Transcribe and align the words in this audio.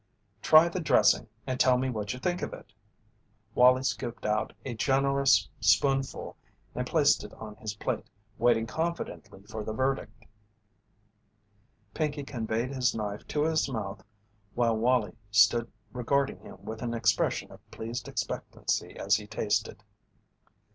"Try 0.41 0.67
the 0.67 0.79
dressing 0.79 1.27
and 1.45 1.59
tell 1.59 1.77
me 1.77 1.91
what 1.91 2.11
you 2.11 2.17
think 2.17 2.41
of 2.41 2.53
it." 2.55 2.73
Wallie 3.53 3.83
scooped 3.83 4.25
out 4.25 4.51
a 4.65 4.73
generous 4.73 5.47
spoonful 5.59 6.35
and 6.73 6.87
placed 6.87 7.23
it 7.23 7.31
on 7.35 7.55
his 7.57 7.75
plate, 7.75 8.07
waiting 8.39 8.65
confidently 8.65 9.43
for 9.43 9.63
the 9.63 9.73
verdict. 9.73 10.25
Pinkey 11.93 12.23
conveyed 12.23 12.71
his 12.73 12.95
knife 12.95 13.27
to 13.27 13.43
his 13.43 13.69
mouth 13.69 14.03
while 14.55 14.75
Wallie 14.75 15.17
stood 15.29 15.71
regarding 15.93 16.39
him 16.39 16.57
with 16.65 16.81
an 16.81 16.95
expression 16.95 17.51
of 17.51 17.59
pleased 17.69 18.07
expectancy 18.07 18.97
as 18.97 19.17
he 19.17 19.27
tasted. 19.27 19.83